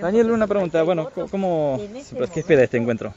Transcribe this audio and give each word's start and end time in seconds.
Daniel, 0.00 0.30
una 0.30 0.46
pregunta. 0.46 0.82
Bueno, 0.82 1.10
¿cómo, 1.30 1.80
¿qué 2.32 2.40
espera 2.40 2.62
este 2.62 2.76
encuentro? 2.76 3.14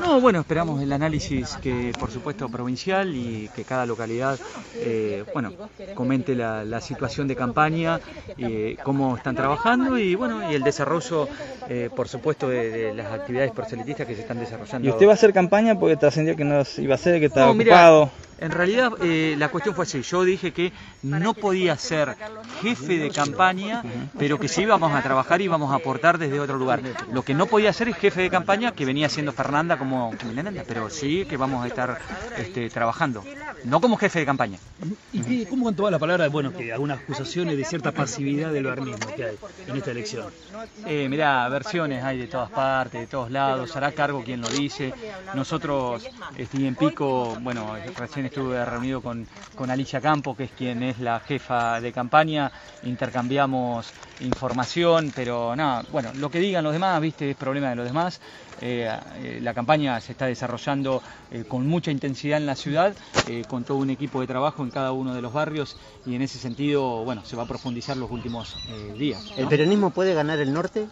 No, 0.00 0.20
bueno, 0.20 0.40
esperamos 0.40 0.82
el 0.82 0.92
análisis 0.92 1.56
que, 1.62 1.92
por 1.98 2.10
supuesto, 2.10 2.48
provincial 2.48 3.14
y 3.14 3.48
que 3.54 3.64
cada 3.64 3.86
localidad, 3.86 4.38
eh, 4.76 5.24
bueno, 5.32 5.52
comente 5.94 6.34
la, 6.34 6.80
situación 6.80 7.26
de 7.26 7.36
campaña, 7.36 8.00
eh, 8.36 8.76
cómo 8.84 9.16
están 9.16 9.34
trabajando 9.34 9.98
y, 9.98 10.14
bueno, 10.14 10.50
y 10.50 10.54
el 10.54 10.62
desarrollo, 10.62 11.28
eh, 11.68 11.90
por 11.94 12.08
supuesto, 12.08 12.48
de, 12.48 12.94
las 12.94 13.12
actividades 13.12 13.50
proselitistas 13.50 14.06
que 14.06 14.14
se 14.14 14.22
están 14.22 14.38
desarrollando. 14.38 14.86
¿Y 14.86 14.90
usted 14.90 15.06
va 15.06 15.12
a 15.12 15.14
hacer 15.14 15.32
campaña 15.32 15.78
porque 15.78 15.96
trascendió 15.96 16.36
que 16.36 16.44
no 16.44 16.62
iba 16.78 16.92
a 16.92 16.94
hacer, 16.94 17.18
que 17.18 17.26
estaba 17.26 17.50
ocupado? 17.50 18.10
En 18.38 18.50
realidad 18.50 18.92
eh, 19.00 19.34
la 19.38 19.48
cuestión 19.48 19.74
fue 19.74 19.84
así, 19.84 20.02
yo 20.02 20.24
dije 20.24 20.52
que 20.52 20.72
no 21.02 21.34
podía 21.34 21.76
ser 21.76 22.16
jefe 22.62 22.98
de 22.98 23.10
campaña, 23.10 23.82
pero 24.18 24.38
que 24.38 24.48
si 24.48 24.62
íbamos 24.62 24.92
a 24.92 25.02
trabajar 25.02 25.40
íbamos 25.40 25.72
a 25.72 25.76
aportar 25.76 26.18
desde 26.18 26.40
otro 26.40 26.56
lugar. 26.56 26.80
Lo 27.12 27.22
que 27.22 27.34
no 27.34 27.46
podía 27.46 27.72
ser 27.72 27.88
es 27.88 27.96
jefe 27.96 28.22
de 28.22 28.30
campaña, 28.30 28.72
que 28.72 28.84
venía 28.84 29.08
siendo 29.08 29.32
Fernanda 29.32 29.76
como 29.76 30.12
Milena, 30.26 30.52
pero 30.66 30.88
sí 30.90 31.24
que 31.26 31.36
vamos 31.36 31.64
a 31.64 31.68
estar 31.68 31.98
este, 32.36 32.70
trabajando, 32.70 33.24
no 33.64 33.80
como 33.80 33.96
jefe 33.96 34.20
de 34.20 34.26
campaña. 34.26 34.58
¿Y 35.12 35.44
cómo 35.46 35.64
con 35.64 35.74
toda 35.74 35.90
la 35.90 35.98
palabra, 35.98 36.28
bueno, 36.28 36.52
que 36.52 36.72
algunas 36.72 37.00
acusaciones 37.00 37.56
de 37.56 37.64
cierta 37.64 37.92
pasividad 37.92 38.52
del 38.52 38.64
barnismo 38.64 39.14
que 39.16 39.24
hay 39.24 39.36
en 39.66 39.76
esta 39.76 39.90
elección? 39.90 40.26
Eh, 40.86 41.08
mirá, 41.08 41.48
versiones 41.48 42.04
hay 42.04 42.18
de 42.18 42.26
todas 42.26 42.50
partes, 42.50 43.00
de 43.00 43.06
todos 43.06 43.30
lados, 43.30 43.74
hará 43.76 43.92
cargo 43.92 44.22
quien 44.22 44.40
lo 44.40 44.48
dice. 44.48 44.94
Nosotros, 45.34 46.08
estoy 46.36 46.66
en 46.66 46.76
Pico, 46.76 47.36
bueno, 47.40 47.74
recién 47.96 48.27
estuve 48.28 48.64
reunido 48.64 49.00
con, 49.00 49.26
con 49.54 49.70
Alicia 49.70 50.00
Campo, 50.00 50.36
que 50.36 50.44
es 50.44 50.50
quien 50.52 50.82
es 50.82 50.98
la 51.00 51.20
jefa 51.20 51.80
de 51.80 51.92
campaña, 51.92 52.50
intercambiamos 52.84 53.92
información, 54.20 55.12
pero 55.14 55.54
nada, 55.54 55.84
bueno, 55.92 56.10
lo 56.14 56.30
que 56.30 56.40
digan 56.40 56.64
los 56.64 56.72
demás, 56.72 57.00
viste, 57.00 57.30
es 57.30 57.36
problema 57.36 57.70
de 57.70 57.76
los 57.76 57.86
demás. 57.86 58.20
Eh, 58.60 58.90
eh, 59.22 59.38
la 59.40 59.54
campaña 59.54 60.00
se 60.00 60.12
está 60.12 60.26
desarrollando 60.26 61.02
eh, 61.30 61.44
con 61.46 61.66
mucha 61.66 61.90
intensidad 61.90 62.38
en 62.38 62.46
la 62.46 62.56
ciudad, 62.56 62.94
con 63.48 63.64
todo 63.64 63.78
un 63.78 63.90
equipo 63.90 64.20
de 64.20 64.26
trabajo 64.26 64.62
en 64.62 64.70
cada 64.70 64.92
uno 64.92 65.14
de 65.14 65.20
los 65.20 65.32
barrios 65.32 65.76
y 66.06 66.14
en 66.14 66.22
ese 66.22 66.38
sentido, 66.38 67.04
bueno, 67.04 67.24
se 67.24 67.36
va 67.36 67.42
a 67.44 67.46
profundizar 67.46 67.96
los 67.96 68.10
últimos 68.10 68.56
días. 68.96 69.32
¿El 69.36 69.48
peronismo 69.48 69.90
puede 69.90 70.14
ganar 70.14 70.38
el 70.38 70.52
norte? 70.52 70.86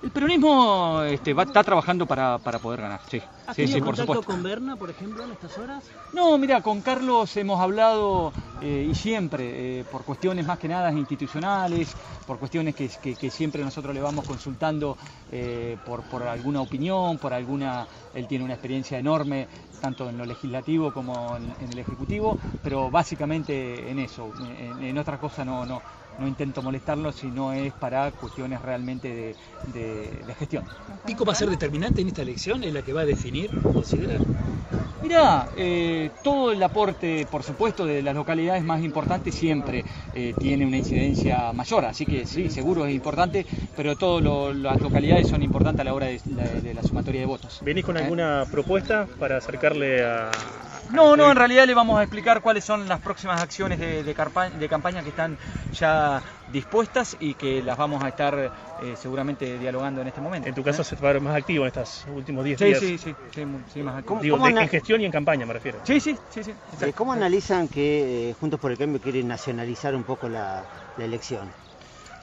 El 0.00 0.12
peronismo 0.12 1.02
este, 1.02 1.34
va, 1.34 1.42
está 1.42 1.64
trabajando 1.64 2.06
para, 2.06 2.38
poder 2.38 2.82
ganar, 2.82 3.00
sí. 3.10 3.20
¿Has 3.46 3.56
sí, 3.56 3.66
sí, 3.66 3.80
por 3.80 3.96
supuesto. 3.96 4.24
con 4.24 4.42
Berna, 4.44 4.76
por 4.76 4.90
ejemplo, 4.90 5.24
en 5.24 5.32
estas 5.32 5.58
horas? 5.58 5.90
No, 6.12 6.38
mira, 6.38 6.62
con 6.62 6.82
Carlos 6.82 7.36
hemos 7.36 7.60
hablado 7.60 8.32
eh, 8.60 8.86
y 8.88 8.94
siempre, 8.94 9.80
eh, 9.80 9.84
por 9.84 10.04
cuestiones 10.04 10.46
más 10.46 10.58
que 10.58 10.68
nada 10.68 10.92
institucionales, 10.92 11.96
por 12.24 12.38
cuestiones 12.38 12.76
que, 12.76 13.30
siempre 13.30 13.64
nosotros 13.64 13.92
le 13.92 14.00
vamos 14.00 14.24
consultando 14.24 14.96
eh, 15.32 15.76
por, 15.84 16.04
por, 16.04 16.22
alguna 16.22 16.60
opinión, 16.60 17.18
por 17.18 17.34
alguna... 17.34 17.86
Él 18.14 18.26
tiene 18.28 18.44
una 18.44 18.54
experiencia 18.54 18.98
enorme, 18.98 19.48
tanto 19.80 20.08
en 20.08 20.16
lo 20.16 20.24
legislativo 20.24 20.92
como 20.92 21.36
en, 21.36 21.54
el 21.60 21.78
ejecutivo, 21.78 22.38
pero 22.62 22.90
básicamente 22.90 23.90
en 23.90 23.98
eso. 23.98 24.32
En, 24.38 24.82
en 24.82 24.98
otra 24.98 25.18
cosa 25.18 25.44
no, 25.44 25.66
no, 25.66 25.82
no 26.18 26.26
intento 26.26 26.62
molestarlo 26.62 27.12
si 27.12 27.30
no 27.30 27.52
es 27.52 27.72
para 27.72 28.10
cuestiones 28.12 28.60
realmente 28.60 29.36
de, 29.72 30.34
gestión. 30.38 30.64
¿Pico 31.04 31.24
va 31.24 31.32
a 31.32 31.36
ser 31.36 31.48
determinante 31.48 32.02
en 32.02 32.08
esta 32.08 32.22
elección? 32.22 32.62
¿Es 32.64 32.72
la 32.72 32.82
que 32.82 32.92
va 32.92 33.02
a 33.02 33.06
definir, 33.06 33.50
considerar? 33.72 34.20
Mirá, 35.00 35.48
eh, 35.56 36.10
todo 36.22 36.50
el 36.50 36.60
aporte, 36.60 37.24
por 37.30 37.44
supuesto, 37.44 37.86
de 37.86 38.02
las 38.02 38.16
localidades 38.16 38.64
más 38.64 38.82
importantes 38.82 39.32
siempre 39.32 39.84
eh, 40.12 40.34
tiene 40.38 40.66
una 40.66 40.78
incidencia 40.78 41.52
mayor, 41.52 41.84
así 41.84 42.04
que 42.04 42.26
sí, 42.26 42.50
seguro 42.50 42.84
es 42.84 42.92
importante, 42.92 43.46
pero 43.76 43.94
todas 43.94 44.56
las 44.56 44.80
localidades 44.80 45.28
son 45.28 45.42
importantes 45.44 45.82
a 45.82 45.84
la 45.84 45.94
hora 45.94 46.06
de, 46.06 46.72
la 46.74 46.82
sumatoria 46.82 47.20
de 47.20 47.26
votos. 47.26 47.60
¿Venís 47.62 47.84
con 47.84 47.96
¿Eh? 47.96 48.00
alguna 48.00 48.44
propuesta 48.50 49.06
para 49.20 49.36
acercarle 49.36 50.04
a, 50.04 50.30
no, 50.92 51.16
no, 51.16 51.30
en 51.30 51.36
realidad 51.36 51.66
le 51.66 51.74
vamos 51.74 51.98
a 51.98 52.02
explicar 52.02 52.40
cuáles 52.40 52.64
son 52.64 52.88
las 52.88 53.00
próximas 53.00 53.40
acciones 53.40 53.78
de, 53.78 54.14
campaña, 54.14 55.02
que 55.02 55.08
están 55.08 55.36
ya 55.72 56.22
dispuestas 56.52 57.16
y 57.20 57.34
que 57.34 57.62
las 57.62 57.76
vamos 57.76 58.02
a 58.02 58.08
estar 58.08 58.52
eh, 58.82 58.94
seguramente 58.96 59.58
dialogando 59.58 60.00
en 60.00 60.08
este 60.08 60.20
momento. 60.20 60.48
En 60.48 60.54
tu 60.54 60.62
caso 60.62 60.82
¿eh? 60.82 60.84
se 60.84 60.96
va 60.96 61.10
a 61.10 61.12
ver 61.14 61.22
más 61.22 61.36
activo 61.36 61.64
en 61.64 61.68
estos 61.68 62.06
últimos 62.14 62.44
10 62.44 62.58
días. 62.58 62.78
Sí, 62.80 62.98
sí, 62.98 63.14
sí, 63.34 63.44
sí, 63.72 63.82
más 63.82 63.98
activo. 63.98 64.20
Digo, 64.20 64.48
en 64.48 64.68
gestión 64.68 65.00
y 65.00 65.04
en 65.04 65.12
campaña 65.12 65.46
me 65.46 65.54
refiero. 65.54 65.80
Sí, 65.84 66.00
sí, 66.00 66.16
sí. 66.30 66.42
sí 66.42 66.52
eh, 66.80 66.92
¿Cómo 66.94 67.12
analizan 67.12 67.68
que 67.68 68.34
Juntos 68.40 68.58
por 68.58 68.70
el 68.70 68.78
Cambio 68.78 69.00
quieren 69.00 69.28
nacionalizar 69.28 69.94
un 69.94 70.04
poco 70.04 70.28
la 70.28 70.64
elección? 70.98 71.50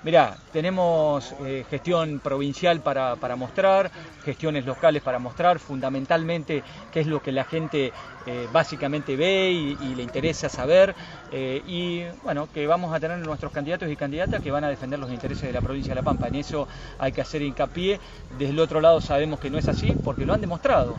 Mirá, 0.06 0.38
tenemos 0.54 1.34
eh, 1.44 1.66
gestión 1.68 2.20
provincial 2.20 2.80
para, 2.82 3.16
mostrar, 3.36 3.90
gestiones 4.24 4.64
locales 4.64 5.02
para 5.02 5.18
mostrar, 5.18 5.58
fundamentalmente 5.58 6.62
qué 6.94 7.00
es 7.00 7.08
lo 7.08 7.24
que 7.24 7.32
la 7.32 7.44
gente 7.44 7.92
eh, 8.28 8.48
básicamente 8.54 9.16
ve 9.16 9.50
y, 9.50 9.96
le 9.96 10.04
interesa 10.04 10.48
saber, 10.48 10.94
eh, 11.32 11.60
y 11.68 12.04
bueno, 12.24 12.48
que 12.54 12.68
vamos 12.68 12.94
a 12.94 13.00
tener 13.00 13.18
nuestros 13.26 13.52
candidatos 13.52 13.90
y 13.90 13.96
candidatas 13.96 14.44
que 14.44 14.52
van 14.52 14.64
a 14.64 14.70
defender 14.70 15.00
los 15.00 15.10
intereses 15.10 15.48
de 15.48 15.54
la 15.54 15.62
provincia 15.62 15.90
de 15.90 15.96
La 15.96 16.04
Pampa. 16.04 16.28
En 16.28 16.36
eso 16.36 16.68
hay 17.00 17.12
que 17.12 17.22
hacer 17.22 17.42
hincapié. 17.42 18.00
Desde 18.38 18.52
el 18.52 18.60
otro 18.60 18.82
lado 18.82 19.02
sabemos 19.02 19.40
que 19.40 19.50
no 19.50 19.58
es 19.58 19.68
así 19.68 19.98
porque 20.04 20.24
lo 20.24 20.36
han 20.36 20.42
demostrado. 20.42 20.96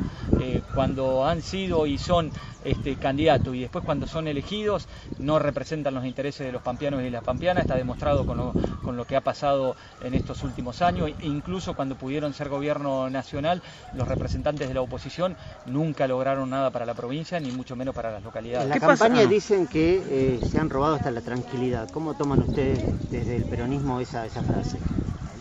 cuando 0.75 1.25
han 1.25 1.41
sido 1.43 1.87
y 1.87 1.97
son 1.97 2.31
este, 2.65 2.97
candidatos 2.97 3.55
y 3.55 3.61
después 3.61 3.84
cuando 3.84 4.06
son 4.06 4.28
elegidos 4.28 4.87
no 5.19 5.38
representan 5.38 5.94
los 5.94 6.05
intereses 6.05 6.47
de 6.47 6.53
los 6.53 6.61
pampeanos 6.61 7.03
y 7.03 7.11
las 7.11 7.23
pampeanas, 7.23 7.62
está 7.62 7.77
demostrado 7.77 8.27
con 8.27 8.37
con 8.83 8.95
lo 8.96 9.04
que 9.04 9.16
ha 9.16 9.20
pasado 9.20 9.76
en 10.02 10.14
estos 10.14 10.42
últimos 10.42 10.82
años, 10.82 11.10
e 11.20 11.26
incluso 11.26 11.74
cuando 11.74 11.96
pudieron 11.96 12.34
ser 12.34 12.48
gobierno 12.48 13.08
nacional, 13.10 13.62
los 13.94 14.08
representantes 14.08 14.68
de 14.68 14.74
la 14.74 14.80
oposición 14.80 15.36
nunca 15.66 16.06
lograron 16.06 16.50
nada 16.50 16.70
para 16.70 16.86
la 16.86 16.94
provincia, 16.94 17.38
ni 17.40 17.50
mucho 17.52 17.76
menos 17.76 17.94
para 17.94 18.10
las 18.10 18.22
localidades. 18.22 18.64
En 18.64 18.70
la 18.70 18.80
campaña 18.80 19.20
ah. 19.22 19.26
dicen 19.26 19.66
que 19.66 20.02
eh, 20.08 20.40
se 20.48 20.58
han 20.58 20.70
robado 20.70 20.96
hasta 20.96 21.10
la 21.10 21.20
tranquilidad. 21.20 21.88
¿Cómo 21.90 22.14
toman 22.14 22.40
ustedes 22.40 23.10
desde 23.10 23.36
el 23.36 23.44
peronismo 23.44 24.00
esa, 24.00 24.26
esa 24.26 24.42
frase? 24.42 24.78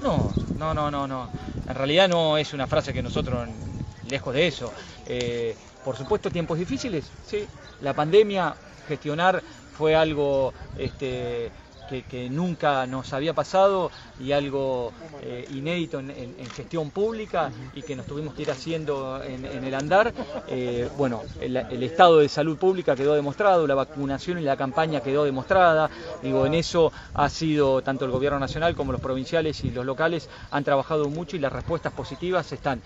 No, 0.01 0.31
no, 0.57 0.73
no, 0.73 0.91
no, 0.91 1.07
no. 1.07 1.29
En 1.67 1.75
realidad 1.75 2.07
no 2.07 2.37
es 2.37 2.53
una 2.53 2.67
frase 2.67 2.93
que 2.93 3.01
nosotros, 3.01 3.47
lejos 4.09 4.33
de 4.33 4.47
eso. 4.47 4.72
Eh, 5.07 5.55
por 5.83 5.95
supuesto, 5.95 6.29
tiempos 6.29 6.57
difíciles, 6.57 7.05
sí. 7.25 7.45
La 7.81 7.93
pandemia, 7.93 8.55
gestionar 8.87 9.41
fue 9.77 9.95
algo 9.95 10.53
este, 10.77 11.51
que, 11.88 12.29
nunca 12.29 12.85
nos 12.88 13.13
había 13.13 13.34
pasado 13.34 13.91
y 14.19 14.31
algo 14.31 14.91
eh, 15.22 15.47
inédito 15.53 16.00
en, 16.00 16.35
gestión 16.56 16.91
pública 16.91 17.51
y 17.73 17.81
que 17.81 17.96
nos 17.96 18.06
tuvimos 18.06 18.34
que 18.34 18.44
ir 18.44 18.51
haciendo 18.51 19.22
en, 19.23 19.46
el 19.46 19.73
andar. 19.73 20.13
Eh, 20.47 20.90
bueno, 20.97 21.22
el, 21.41 21.84
estado 21.84 22.19
de 22.19 22.29
salud 22.29 22.57
pública 22.57 22.96
quedó 22.96 23.16
demostrado, 23.16 23.68
la 23.68 23.75
vacunación 23.75 24.40
y 24.40 24.41
la 24.41 24.57
campaña 24.57 25.01
quedó 25.01 25.23
demostrada. 25.25 25.90
Digo, 26.22 26.46
en 26.46 26.53
eso 26.53 26.91
ha 27.13 27.29
sido 27.29 27.81
tanto 27.81 28.06
el 28.06 28.12
gobierno 28.12 28.40
nacional 28.40 28.75
como 28.75 28.91
los 28.91 29.02
provinciales 29.02 29.63
y 29.63 29.72
los 29.72 29.85
locales 29.85 30.29
han 30.52 30.63
trabajado 30.63 31.09
mucho 31.09 31.35
y 31.35 31.40
las 31.40 31.52
respuestas 31.52 31.94
positivas 31.94 32.52
están 32.52 32.81